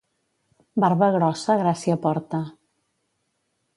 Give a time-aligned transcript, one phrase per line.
[0.83, 2.41] Barba grossa gràcia porta.